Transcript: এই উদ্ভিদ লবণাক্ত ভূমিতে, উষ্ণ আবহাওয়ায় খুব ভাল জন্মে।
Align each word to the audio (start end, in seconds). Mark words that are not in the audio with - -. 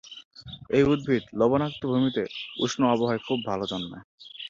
এই 0.69 0.83
উদ্ভিদ 0.83 1.23
লবণাক্ত 1.33 1.81
ভূমিতে, 1.85 2.23
উষ্ণ 2.59 2.81
আবহাওয়ায় 2.85 3.23
খুব 3.27 3.39
ভাল 3.45 3.59
জন্মে। 3.65 3.99